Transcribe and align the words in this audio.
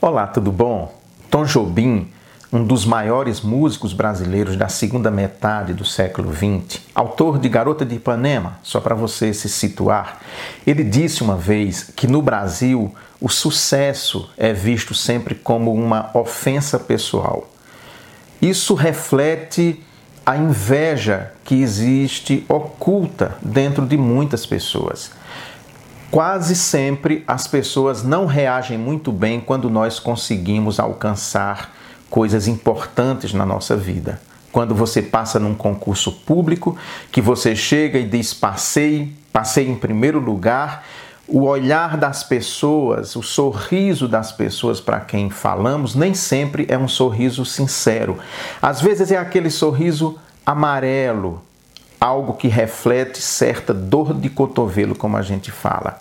Olá, 0.00 0.28
tudo 0.28 0.52
bom? 0.52 0.94
Tom 1.28 1.44
Jobim, 1.44 2.06
um 2.52 2.62
dos 2.62 2.84
maiores 2.84 3.40
músicos 3.40 3.92
brasileiros 3.92 4.54
da 4.54 4.68
segunda 4.68 5.10
metade 5.10 5.74
do 5.74 5.84
século 5.84 6.32
XX, 6.32 6.80
autor 6.94 7.36
de 7.36 7.48
Garota 7.48 7.84
de 7.84 7.96
Ipanema, 7.96 8.60
só 8.62 8.78
para 8.78 8.94
você 8.94 9.34
se 9.34 9.48
situar, 9.48 10.20
ele 10.64 10.84
disse 10.84 11.24
uma 11.24 11.34
vez 11.34 11.90
que 11.96 12.06
no 12.06 12.22
Brasil 12.22 12.94
o 13.20 13.28
sucesso 13.28 14.30
é 14.38 14.52
visto 14.52 14.94
sempre 14.94 15.34
como 15.34 15.74
uma 15.74 16.12
ofensa 16.14 16.78
pessoal. 16.78 17.50
Isso 18.40 18.74
reflete 18.74 19.84
a 20.24 20.36
inveja 20.36 21.32
que 21.42 21.56
existe 21.56 22.46
oculta 22.48 23.36
dentro 23.42 23.84
de 23.84 23.96
muitas 23.96 24.46
pessoas. 24.46 25.10
Quase 26.10 26.56
sempre 26.56 27.22
as 27.26 27.46
pessoas 27.46 28.02
não 28.02 28.24
reagem 28.24 28.78
muito 28.78 29.12
bem 29.12 29.40
quando 29.40 29.68
nós 29.68 30.00
conseguimos 30.00 30.80
alcançar 30.80 31.70
coisas 32.08 32.48
importantes 32.48 33.34
na 33.34 33.44
nossa 33.44 33.76
vida. 33.76 34.18
Quando 34.50 34.74
você 34.74 35.02
passa 35.02 35.38
num 35.38 35.54
concurso 35.54 36.10
público, 36.10 36.78
que 37.12 37.20
você 37.20 37.54
chega 37.54 37.98
e 37.98 38.08
diz 38.08 38.32
passei, 38.32 39.12
passei 39.30 39.68
em 39.68 39.74
primeiro 39.74 40.18
lugar, 40.18 40.82
o 41.26 41.42
olhar 41.42 41.98
das 41.98 42.24
pessoas, 42.24 43.14
o 43.14 43.22
sorriso 43.22 44.08
das 44.08 44.32
pessoas 44.32 44.80
para 44.80 45.00
quem 45.00 45.28
falamos, 45.28 45.94
nem 45.94 46.14
sempre 46.14 46.64
é 46.70 46.78
um 46.78 46.88
sorriso 46.88 47.44
sincero. 47.44 48.16
Às 48.62 48.80
vezes 48.80 49.12
é 49.12 49.18
aquele 49.18 49.50
sorriso 49.50 50.18
amarelo, 50.46 51.42
algo 52.00 52.34
que 52.34 52.48
reflete 52.48 53.20
certa 53.20 53.74
dor 53.74 54.14
de 54.14 54.28
cotovelo, 54.30 54.94
como 54.94 55.16
a 55.16 55.22
gente 55.22 55.50
fala. 55.50 56.00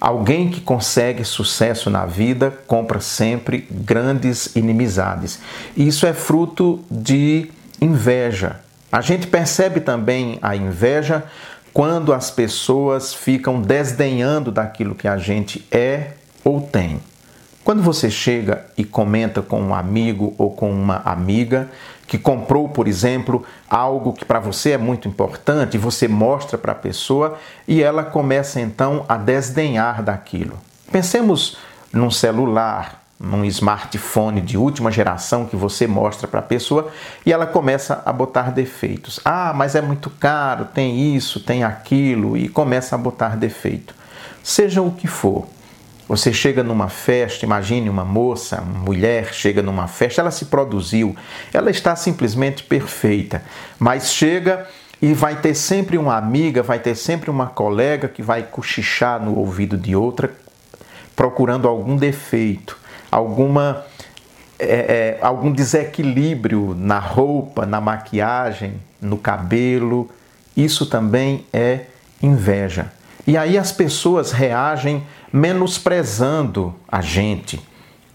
Alguém 0.00 0.50
que 0.50 0.60
consegue 0.60 1.24
sucesso 1.24 1.88
na 1.88 2.04
vida 2.04 2.52
compra 2.66 3.00
sempre 3.00 3.68
grandes 3.70 4.56
inimizades. 4.56 5.38
Isso 5.76 6.06
é 6.06 6.12
fruto 6.12 6.84
de 6.90 7.48
inveja. 7.80 8.60
A 8.90 9.00
gente 9.00 9.28
percebe 9.28 9.80
também 9.80 10.38
a 10.42 10.56
inveja 10.56 11.24
quando 11.72 12.12
as 12.12 12.30
pessoas 12.30 13.14
ficam 13.14 13.62
desdenhando 13.62 14.50
daquilo 14.50 14.94
que 14.94 15.06
a 15.06 15.16
gente 15.16 15.66
é 15.70 16.10
ou 16.44 16.60
tem. 16.60 17.00
Quando 17.64 17.80
você 17.80 18.10
chega 18.10 18.66
e 18.76 18.84
comenta 18.84 19.40
com 19.40 19.62
um 19.62 19.72
amigo 19.72 20.34
ou 20.36 20.50
com 20.50 20.70
uma 20.70 20.96
amiga 21.04 21.70
que 22.08 22.18
comprou, 22.18 22.68
por 22.68 22.88
exemplo, 22.88 23.44
algo 23.70 24.12
que 24.12 24.24
para 24.24 24.40
você 24.40 24.72
é 24.72 24.78
muito 24.78 25.06
importante, 25.06 25.78
você 25.78 26.08
mostra 26.08 26.58
para 26.58 26.72
a 26.72 26.74
pessoa 26.74 27.38
e 27.66 27.80
ela 27.80 28.02
começa 28.02 28.60
então 28.60 29.04
a 29.08 29.16
desdenhar 29.16 30.02
daquilo. 30.02 30.58
Pensemos 30.90 31.56
num 31.92 32.10
celular, 32.10 33.00
num 33.18 33.44
smartphone 33.44 34.40
de 34.40 34.58
última 34.58 34.90
geração 34.90 35.46
que 35.46 35.54
você 35.54 35.86
mostra 35.86 36.26
para 36.26 36.40
a 36.40 36.42
pessoa 36.42 36.90
e 37.24 37.32
ela 37.32 37.46
começa 37.46 38.02
a 38.04 38.12
botar 38.12 38.50
defeitos. 38.50 39.20
Ah, 39.24 39.52
mas 39.54 39.76
é 39.76 39.80
muito 39.80 40.10
caro, 40.10 40.64
tem 40.64 41.14
isso, 41.14 41.38
tem 41.38 41.62
aquilo 41.62 42.36
e 42.36 42.48
começa 42.48 42.96
a 42.96 42.98
botar 42.98 43.36
defeito. 43.36 43.94
Seja 44.42 44.82
o 44.82 44.90
que 44.90 45.06
for, 45.06 45.46
você 46.12 46.30
chega 46.30 46.62
numa 46.62 46.90
festa, 46.90 47.46
imagine 47.46 47.88
uma 47.88 48.04
moça, 48.04 48.60
uma 48.60 48.80
mulher 48.80 49.32
chega 49.32 49.62
numa 49.62 49.88
festa, 49.88 50.20
ela 50.20 50.30
se 50.30 50.44
produziu, 50.44 51.16
ela 51.54 51.70
está 51.70 51.96
simplesmente 51.96 52.64
perfeita, 52.64 53.42
mas 53.78 54.12
chega 54.12 54.68
e 55.00 55.14
vai 55.14 55.36
ter 55.36 55.54
sempre 55.54 55.96
uma 55.96 56.18
amiga, 56.18 56.62
vai 56.62 56.78
ter 56.78 56.96
sempre 56.96 57.30
uma 57.30 57.46
colega 57.46 58.08
que 58.08 58.20
vai 58.20 58.42
cochichar 58.42 59.24
no 59.24 59.38
ouvido 59.38 59.78
de 59.78 59.96
outra, 59.96 60.30
procurando 61.16 61.66
algum 61.66 61.96
defeito, 61.96 62.76
alguma 63.10 63.82
é, 64.58 65.16
é, 65.18 65.18
algum 65.22 65.50
desequilíbrio 65.50 66.76
na 66.78 66.98
roupa, 66.98 67.64
na 67.64 67.80
maquiagem, 67.80 68.74
no 69.00 69.16
cabelo. 69.16 70.10
Isso 70.54 70.84
também 70.84 71.46
é 71.54 71.86
inveja. 72.22 72.92
E 73.26 73.36
aí 73.36 73.56
as 73.56 73.72
pessoas 73.72 74.30
reagem 74.30 75.02
menosprezando 75.32 76.74
a 76.86 77.00
gente, 77.00 77.60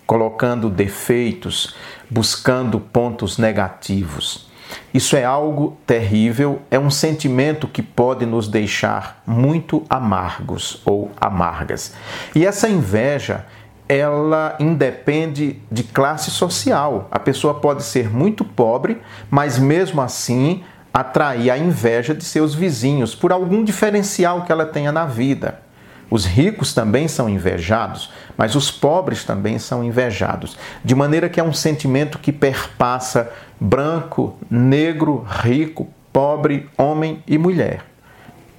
colocando 0.05 0.69
defeitos, 0.69 1.75
buscando 2.09 2.79
pontos 2.79 3.37
negativos. 3.37 4.47
Isso 4.93 5.15
é 5.15 5.23
algo 5.23 5.77
terrível, 5.85 6.61
é 6.69 6.77
um 6.77 6.89
sentimento 6.89 7.67
que 7.67 7.81
pode 7.81 8.25
nos 8.25 8.47
deixar 8.47 9.21
muito 9.25 9.85
amargos 9.89 10.81
ou 10.85 11.11
amargas. 11.19 11.93
E 12.35 12.45
essa 12.45 12.69
inveja, 12.69 13.45
ela 13.87 14.55
independe 14.59 15.61
de 15.71 15.83
classe 15.83 16.29
social. 16.31 17.07
A 17.11 17.19
pessoa 17.19 17.55
pode 17.55 17.83
ser 17.83 18.09
muito 18.09 18.43
pobre, 18.43 19.01
mas 19.29 19.57
mesmo 19.57 20.01
assim 20.01 20.63
atrair 20.93 21.51
a 21.51 21.57
inveja 21.57 22.13
de 22.13 22.23
seus 22.23 22.55
vizinhos 22.55 23.13
por 23.13 23.31
algum 23.31 23.63
diferencial 23.63 24.43
que 24.43 24.51
ela 24.51 24.65
tenha 24.65 24.91
na 24.91 25.05
vida. 25.05 25.66
Os 26.09 26.25
ricos 26.25 26.73
também 26.73 27.07
são 27.07 27.29
invejados, 27.29 28.11
mas 28.37 28.55
os 28.55 28.71
pobres 28.71 29.23
também 29.23 29.59
são 29.59 29.83
invejados. 29.83 30.57
De 30.83 30.95
maneira 30.95 31.27
que 31.27 31.39
é 31.39 31.43
um 31.43 31.53
sentimento 31.53 32.19
que 32.19 32.31
perpassa 32.31 33.29
branco, 33.59 34.37
negro, 34.49 35.25
rico, 35.27 35.87
pobre, 36.13 36.69
homem 36.77 37.21
e 37.27 37.37
mulher. 37.37 37.85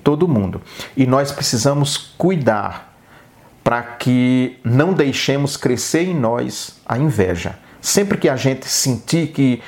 Todo 0.04 0.28
mundo. 0.28 0.60
E 0.96 1.06
nós 1.06 1.32
precisamos 1.32 1.96
cuidar 2.18 2.94
para 3.64 3.82
que 3.82 4.58
não 4.64 4.92
deixemos 4.92 5.56
crescer 5.56 6.04
em 6.04 6.14
nós 6.14 6.78
a 6.86 6.96
inveja. 6.96 7.58
Sempre 7.80 8.18
que 8.18 8.28
a 8.28 8.36
gente 8.36 8.66
sentir 8.66 9.28
que 9.28 9.62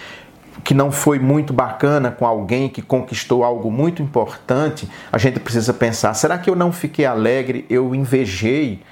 que 0.65 0.75
não 0.75 0.91
foi 0.91 1.19
muito 1.19 1.53
bacana 1.53 2.11
com 2.11 2.27
alguém 2.27 2.69
que 2.69 2.83
conquistou 2.83 3.45
algo 3.45 3.71
muito 3.71 4.03
importante, 4.03 4.89
a 5.11 5.19
gente 5.19 5.41
precisa 5.41 5.73
pensar: 5.73 6.15
será 6.15 6.39
que 6.39 6.51
eu 6.51 6.57
não 6.57 6.73
fiquei 6.73 7.05
alegre? 7.05 7.65
Eu 7.69 7.95
invejei 7.95 8.83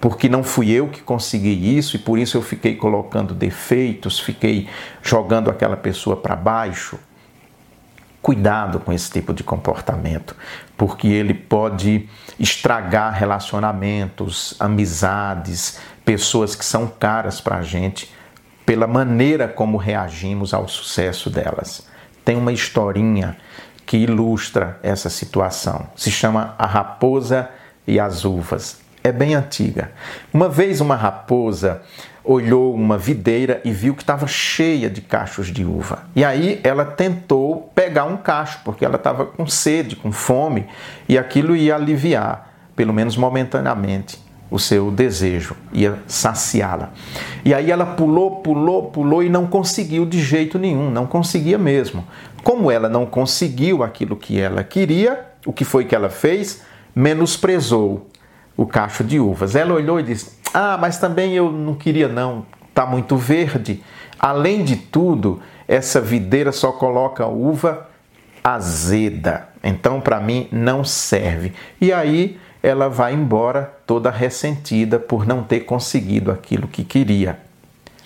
porque 0.00 0.28
não 0.28 0.42
fui 0.42 0.70
eu 0.70 0.88
que 0.88 1.00
consegui 1.00 1.76
isso 1.76 1.96
e 1.96 1.98
por 1.98 2.18
isso 2.18 2.36
eu 2.36 2.42
fiquei 2.42 2.76
colocando 2.76 3.32
defeitos, 3.32 4.20
fiquei 4.20 4.68
jogando 5.02 5.50
aquela 5.50 5.76
pessoa 5.76 6.16
para 6.16 6.36
baixo? 6.36 6.98
Cuidado 8.20 8.80
com 8.80 8.92
esse 8.92 9.10
tipo 9.10 9.32
de 9.32 9.42
comportamento, 9.42 10.34
porque 10.76 11.06
ele 11.06 11.34
pode 11.34 12.08
estragar 12.38 13.14
relacionamentos, 13.14 14.54
amizades, 14.58 15.78
pessoas 16.04 16.54
que 16.54 16.64
são 16.64 16.86
caras 16.86 17.40
para 17.40 17.56
a 17.56 17.62
gente 17.62 18.12
pela 18.64 18.86
maneira 18.86 19.46
como 19.46 19.76
reagimos 19.76 20.54
ao 20.54 20.66
sucesso 20.68 21.28
delas. 21.28 21.86
Tem 22.24 22.36
uma 22.36 22.52
historinha 22.52 23.36
que 23.84 23.98
ilustra 23.98 24.78
essa 24.82 25.10
situação. 25.10 25.86
Se 25.94 26.10
chama 26.10 26.54
A 26.58 26.66
Raposa 26.66 27.50
e 27.86 28.00
as 28.00 28.24
Uvas. 28.24 28.80
É 29.02 29.12
bem 29.12 29.34
antiga. 29.34 29.92
Uma 30.32 30.48
vez 30.48 30.80
uma 30.80 30.96
raposa 30.96 31.82
olhou 32.24 32.74
uma 32.74 32.96
videira 32.96 33.60
e 33.62 33.70
viu 33.70 33.94
que 33.94 34.02
estava 34.02 34.26
cheia 34.26 34.88
de 34.88 35.02
cachos 35.02 35.48
de 35.48 35.62
uva. 35.62 36.04
E 36.16 36.24
aí 36.24 36.58
ela 36.64 36.86
tentou 36.86 37.70
pegar 37.74 38.04
um 38.04 38.16
cacho, 38.16 38.60
porque 38.64 38.82
ela 38.82 38.96
estava 38.96 39.26
com 39.26 39.46
sede, 39.46 39.94
com 39.94 40.10
fome, 40.10 40.66
e 41.06 41.18
aquilo 41.18 41.54
ia 41.54 41.74
aliviar, 41.74 42.50
pelo 42.74 42.94
menos 42.94 43.14
momentaneamente 43.14 44.23
o 44.50 44.58
seu 44.58 44.90
desejo, 44.90 45.56
ia 45.72 45.98
saciá-la. 46.06 46.90
E 47.44 47.52
aí 47.52 47.70
ela 47.70 47.86
pulou, 47.86 48.36
pulou, 48.36 48.90
pulou 48.90 49.22
e 49.22 49.28
não 49.28 49.46
conseguiu 49.46 50.06
de 50.06 50.22
jeito 50.22 50.58
nenhum, 50.58 50.90
não 50.90 51.06
conseguia 51.06 51.58
mesmo. 51.58 52.04
Como 52.42 52.70
ela 52.70 52.88
não 52.88 53.06
conseguiu 53.06 53.82
aquilo 53.82 54.16
que 54.16 54.38
ela 54.38 54.62
queria, 54.62 55.26
o 55.46 55.52
que 55.52 55.64
foi 55.64 55.84
que 55.84 55.94
ela 55.94 56.10
fez? 56.10 56.62
Menosprezou 56.94 58.06
o 58.56 58.66
cacho 58.66 59.02
de 59.02 59.18
uvas. 59.18 59.56
Ela 59.56 59.74
olhou 59.74 59.98
e 59.98 60.02
disse: 60.02 60.38
Ah, 60.52 60.78
mas 60.80 60.98
também 60.98 61.32
eu 61.32 61.50
não 61.50 61.74
queria, 61.74 62.08
não, 62.08 62.46
está 62.68 62.86
muito 62.86 63.16
verde. 63.16 63.82
Além 64.18 64.62
de 64.62 64.76
tudo, 64.76 65.40
essa 65.66 66.00
videira 66.00 66.52
só 66.52 66.72
coloca 66.72 67.26
uva 67.26 67.88
azeda. 68.42 69.48
Então, 69.62 70.00
para 70.00 70.20
mim, 70.20 70.48
não 70.52 70.84
serve. 70.84 71.52
E 71.80 71.92
aí 71.92 72.38
ela 72.64 72.88
vai 72.88 73.12
embora 73.12 73.74
toda 73.86 74.10
ressentida 74.10 74.98
por 74.98 75.26
não 75.26 75.42
ter 75.42 75.60
conseguido 75.60 76.32
aquilo 76.32 76.66
que 76.66 76.82
queria. 76.82 77.38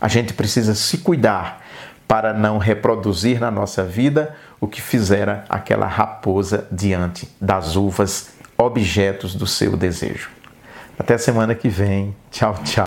A 0.01 0.09
gente 0.09 0.33
precisa 0.33 0.75
se 0.75 0.99
cuidar 0.99 1.65
para 2.09 2.35
não 2.35 2.59
reproduzir 2.59 3.39
na 3.39 3.53
nossa 3.53 3.85
vida 3.85 4.35
o 4.61 4.67
que 4.67 4.83
fizera 4.83 5.45
aquela 5.49 5.87
raposa 5.87 6.67
diante 6.73 7.29
das 7.41 7.77
uvas, 7.77 8.31
objetos 8.57 9.37
do 9.37 9.47
seu 9.47 9.77
desejo. 9.77 10.29
Até 10.99 11.17
semana 11.17 11.55
que 11.55 11.69
vem. 11.69 12.17
Tchau, 12.29 12.55
tchau. 12.65 12.75